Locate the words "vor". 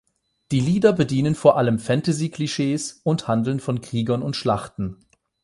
1.35-1.59